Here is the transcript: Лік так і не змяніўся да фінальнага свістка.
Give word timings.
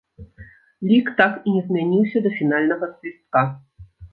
Лік 0.91 1.11
так 1.19 1.37
і 1.51 1.53
не 1.57 1.61
змяніўся 1.69 2.17
да 2.27 2.35
фінальнага 2.41 2.85
свістка. 2.95 3.49